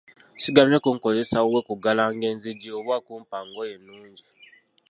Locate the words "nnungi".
3.77-4.25